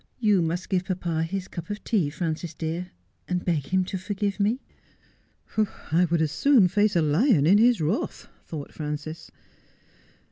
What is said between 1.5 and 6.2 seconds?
of tea, Frances dear, and beg him to forgive me.' 'I